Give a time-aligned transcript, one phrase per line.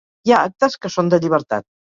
[0.29, 1.69] Hi ha actes que són de llibertat.